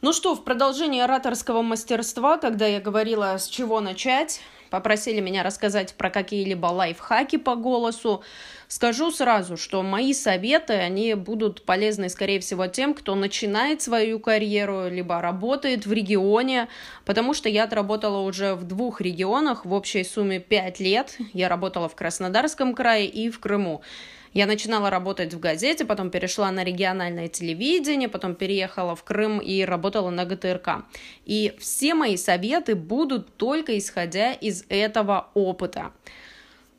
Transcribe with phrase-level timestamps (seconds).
[0.00, 5.94] Ну что, в продолжении ораторского мастерства, когда я говорила, с чего начать, попросили меня рассказать
[5.94, 8.22] про какие-либо лайфхаки по голосу,
[8.68, 14.88] скажу сразу, что мои советы, они будут полезны, скорее всего, тем, кто начинает свою карьеру,
[14.88, 16.68] либо работает в регионе,
[17.04, 21.16] потому что я отработала уже в двух регионах в общей сумме 5 лет.
[21.32, 23.82] Я работала в Краснодарском крае и в Крыму.
[24.34, 29.62] Я начинала работать в газете, потом перешла на региональное телевидение, потом переехала в Крым и
[29.62, 30.84] работала на ГТРК.
[31.24, 35.92] И все мои советы будут только исходя из этого опыта.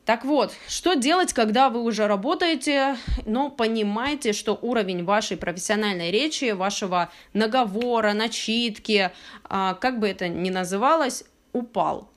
[0.04, 6.50] Так вот, что делать, когда вы уже работаете, но понимаете, что уровень вашей профессиональной речи,
[6.50, 9.12] вашего наговора, начитки,
[9.44, 12.10] а, как бы это ни называлось, упал.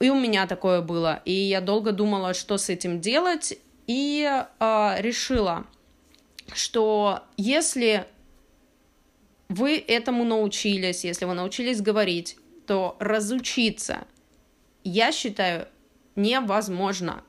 [0.00, 1.22] И у меня такое было.
[1.24, 4.26] И я долго думала, что с этим делать и
[4.60, 5.66] э, решила,
[6.54, 8.06] что если
[9.48, 14.06] вы этому научились, если вы научились говорить, то разучиться,
[14.84, 15.68] я считаю,
[16.16, 17.22] невозможно.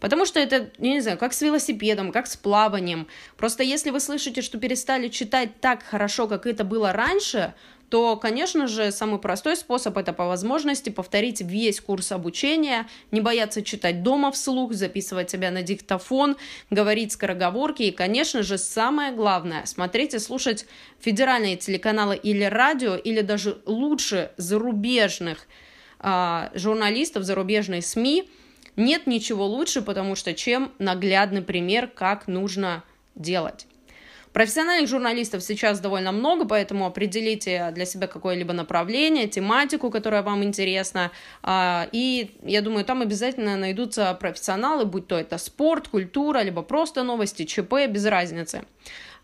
[0.00, 3.06] Потому что это, я не знаю, как с велосипедом, как с плаванием.
[3.36, 7.54] Просто если вы слышите, что перестали читать так хорошо, как это было раньше,
[7.88, 13.62] то, конечно же, самый простой способ это по возможности повторить весь курс обучения, не бояться
[13.62, 16.36] читать дома вслух, записывать себя на диктофон,
[16.70, 20.66] говорить скороговорки и, конечно же, самое главное, смотреть и слушать
[20.98, 25.46] федеральные телеканалы или радио, или даже лучше зарубежных
[26.54, 28.28] журналистов, зарубежные СМИ.
[28.76, 33.66] Нет ничего лучше, потому что чем наглядный пример, как нужно делать.
[34.34, 41.12] Профессиональных журналистов сейчас довольно много, поэтому определите для себя какое-либо направление, тематику, которая вам интересна.
[41.44, 47.04] А, и я думаю, там обязательно найдутся профессионалы, будь то это спорт, культура, либо просто
[47.04, 48.64] новости, ЧП, без разницы.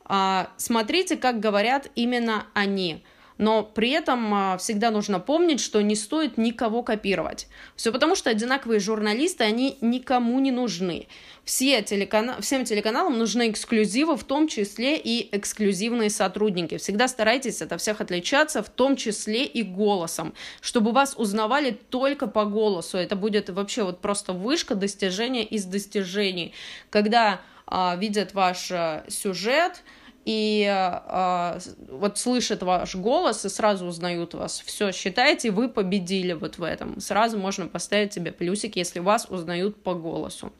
[0.04, 3.02] А, смотрите, как говорят именно они
[3.40, 7.48] но при этом а, всегда нужно помнить, что не стоит никого копировать.
[7.74, 11.08] Все потому, что одинаковые журналисты, они никому не нужны.
[11.42, 12.38] Все телекана...
[12.42, 16.76] Всем телеканалам нужны эксклюзивы, в том числе и эксклюзивные сотрудники.
[16.76, 22.44] Всегда старайтесь от всех отличаться, в том числе и голосом, чтобы вас узнавали только по
[22.44, 22.98] голосу.
[22.98, 26.52] Это будет вообще вот просто вышка достижения из достижений.
[26.90, 29.82] Когда а, видят ваш а, сюжет,
[30.24, 34.60] и э, вот слышат ваш голос и сразу узнают вас.
[34.60, 37.00] Все, считайте, вы победили вот в этом.
[37.00, 40.52] Сразу можно поставить себе плюсик, если вас узнают по голосу.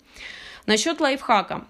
[0.67, 1.67] Насчет лайфхака.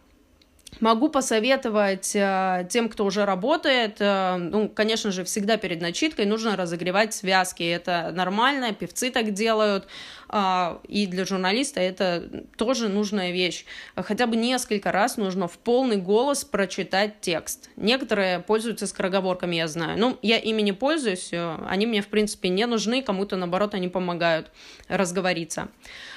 [0.79, 6.57] Могу посоветовать э, тем, кто уже работает, э, ну, конечно же, всегда перед начиткой нужно
[6.57, 7.65] разогревать связки.
[7.65, 9.89] Это нормально, певцы так делают,
[10.33, 13.65] и для журналиста это тоже нужная вещь.
[13.97, 17.69] Хотя бы несколько раз нужно в полный голос прочитать текст.
[17.77, 19.99] Некоторые пользуются скороговорками, я знаю.
[19.99, 23.89] Ну, я ими не пользуюсь, э, они мне, в принципе, не нужны, кому-то, наоборот, они
[23.89, 24.53] помогают
[24.89, 25.69] разговориться.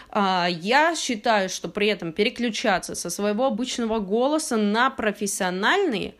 [0.10, 6.16] А, я считаю, что при этом переключаться со своего обычного голоса на профессиональный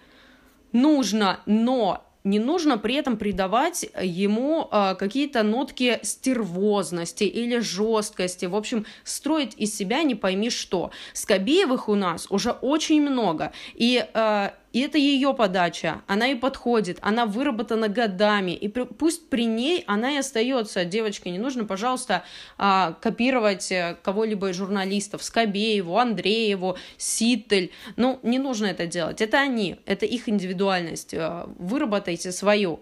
[0.72, 8.46] нужно, но не нужно при этом придавать ему э, какие-то нотки стервозности или жесткости.
[8.46, 10.92] В общем, строить из себя не пойми что.
[11.14, 13.52] Скобеевых у нас уже очень много.
[13.74, 19.46] И э, и это ее подача, она и подходит, она выработана годами, и пусть при
[19.46, 20.84] ней она и остается.
[20.84, 22.24] Девочки, не нужно, пожалуйста,
[22.58, 27.72] а, копировать э, кого-либо из журналистов, Скобееву, Андрееву, Ситтель.
[27.98, 29.22] Ну, не нужно это делать.
[29.22, 31.14] Это они, это их индивидуальность.
[31.14, 32.82] Э, выработайте свою.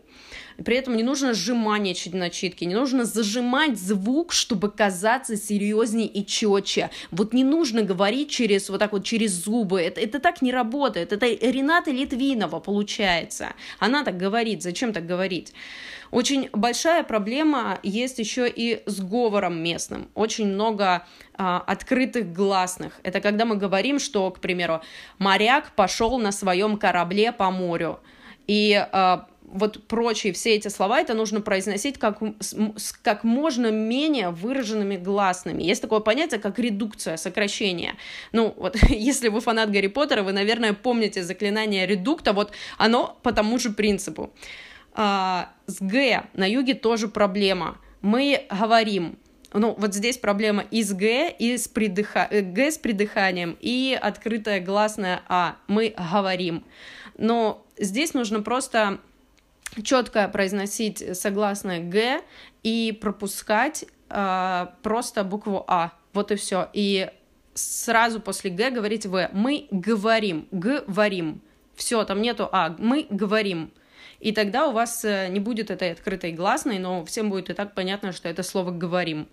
[0.64, 6.90] При этом не нужно сжиманничать начитки, не нужно зажимать звук, чтобы казаться серьезнее и четче.
[7.12, 9.82] Вот не нужно говорить через вот так вот через зубы.
[9.82, 11.14] Это, это так не работает.
[11.14, 13.54] Это Рената Литвинова получается.
[13.80, 14.62] Она так говорит.
[14.62, 15.54] Зачем так говорить?
[16.12, 20.10] Очень большая проблема есть еще и с говором местным.
[20.14, 23.00] Очень много а, открытых гласных.
[23.04, 24.82] Это когда мы говорим, что, к примеру,
[25.18, 28.02] моряк пошел на своем корабле по морю.
[28.46, 34.30] И а, вот прочие все эти слова, это нужно произносить как, с как можно менее
[34.30, 35.64] выраженными гласными.
[35.64, 37.96] Есть такое понятие, как редукция, сокращение.
[38.32, 43.32] Ну, вот если вы фанат Гарри Поттера, вы, наверное, помните заклинание редукта, вот оно по
[43.34, 44.34] тому же принципу.
[44.94, 47.78] А, с Г на юге тоже проблема.
[48.02, 49.18] Мы говорим,
[49.54, 52.28] ну, вот здесь проблема и с Г, и с придыха...
[52.30, 55.58] Э, Г с придыханием, и открытая гласная А.
[55.68, 56.64] Мы говорим.
[57.18, 59.00] Но здесь нужно просто
[59.84, 62.22] четко произносить согласное Г
[62.64, 65.94] и пропускать э, просто букву А.
[66.14, 66.70] Вот и все.
[66.74, 67.10] И
[67.54, 69.30] сразу после Г говорить В.
[69.34, 70.48] Мы говорим.
[70.52, 71.42] Говорим.
[71.76, 72.76] Все, там нету А.
[72.78, 73.72] Мы говорим.
[74.20, 77.74] И тогда у вас э, не будет этой открытой гласной, но всем будет и так
[77.74, 79.28] понятно, что это слово «говорим».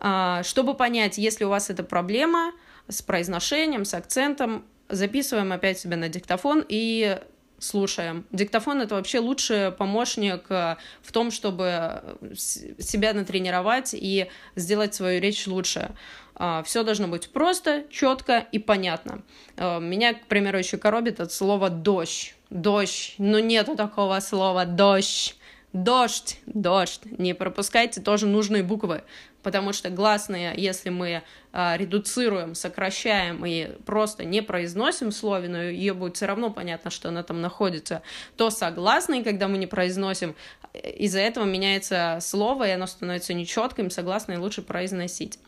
[0.00, 2.52] А, чтобы понять, если у вас эта проблема
[2.88, 7.20] с произношением, с акцентом, записываем опять себя на диктофон и
[7.58, 8.24] слушаем.
[8.32, 12.02] Диктофон это вообще лучший помощник э, в том, чтобы
[12.34, 15.90] себя натренировать и сделать свою речь лучше.
[16.34, 19.22] А, Все должно быть просто, четко и понятно.
[19.56, 22.34] Э, меня, к примеру, еще коробит от слова дождь.
[22.50, 23.14] Дождь.
[23.18, 25.37] Но нету такого слова дождь.
[25.72, 27.02] Дождь, дождь.
[27.18, 29.02] Не пропускайте тоже нужные буквы
[29.42, 31.22] потому что гласные, если мы
[31.52, 37.08] а, редуцируем, сокращаем и просто не произносим слове, но ее будет все равно понятно, что
[37.08, 38.02] она там находится,
[38.36, 40.34] то согласные, когда мы не произносим,
[40.74, 45.38] из-за этого меняется слово, и оно становится нечетким, согласные лучше произносить.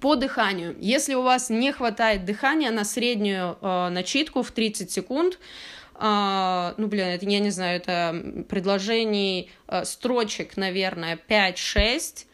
[0.00, 0.74] По дыханию.
[0.80, 5.38] Если у вас не хватает дыхания на среднюю э, начитку в 30 секунд,
[5.98, 12.26] ну, блин, это, я не знаю, это предложений, uh, строчек, наверное, 5-6,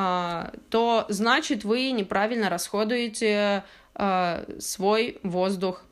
[0.00, 3.64] а, то значит вы неправильно расходуете
[3.96, 5.82] а, свой воздух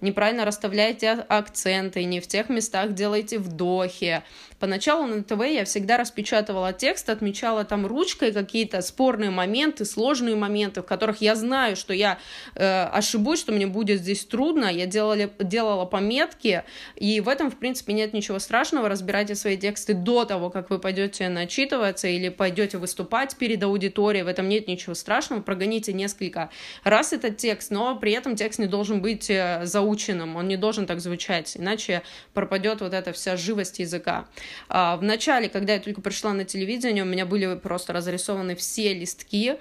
[0.00, 4.22] неправильно расставляете акценты, не в тех местах делаете вдохи.
[4.58, 10.80] Поначалу на ТВ я всегда распечатывала текст, отмечала там ручкой какие-то спорные моменты, сложные моменты,
[10.80, 12.18] в которых я знаю, что я
[12.54, 14.66] э, ошибусь, что мне будет здесь трудно.
[14.66, 16.64] Я делала, делала пометки,
[16.94, 18.88] и в этом, в принципе, нет ничего страшного.
[18.88, 24.24] Разбирайте свои тексты до того, как вы пойдете начитываться или пойдете выступать перед аудиторией.
[24.24, 25.42] В этом нет ничего страшного.
[25.42, 26.50] Прогоните несколько
[26.82, 30.86] раз этот текст, но при этом текст не должен быть э, заученным, он не должен
[30.86, 32.02] так звучать, иначе
[32.34, 34.26] пропадет вот эта вся живость языка.
[34.68, 38.94] А, в начале, когда я только пришла на телевидение, у меня были просто разрисованы все
[38.94, 39.58] листки,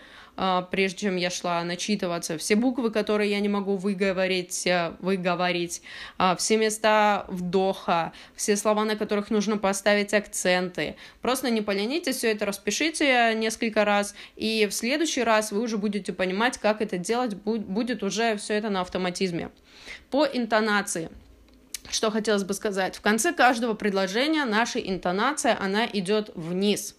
[0.72, 5.82] прежде чем я шла начитываться, все буквы, которые я не могу выговорить, э, выговорить,
[6.18, 10.96] а, все места вдоха, все слова, на которых нужно поставить акценты.
[11.22, 16.14] Просто не поленитесь, все это распишите несколько раз, и в следующий раз вы уже будете
[16.14, 19.50] понимать, как это делать, будет уже все это на автоматизме.
[20.10, 21.10] По интонации–
[21.90, 22.96] что хотелось бы сказать?
[22.96, 26.96] В конце каждого предложения наша интонация, она идет вниз.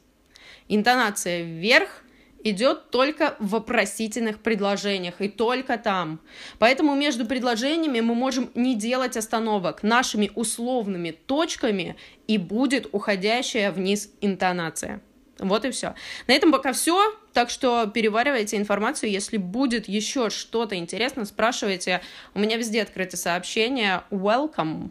[0.69, 2.03] Интонация вверх
[2.51, 6.21] идет только в вопросительных предложениях и только там.
[6.59, 9.83] Поэтому между предложениями мы можем не делать остановок.
[9.83, 11.97] Нашими условными точками
[12.29, 15.01] и будет уходящая вниз интонация.
[15.39, 15.95] Вот и все.
[16.29, 17.15] На этом пока все.
[17.33, 19.11] Так что переваривайте информацию.
[19.11, 22.01] Если будет еще что-то интересно, спрашивайте.
[22.35, 24.05] У меня везде открыты сообщения.
[24.11, 24.91] Welcome.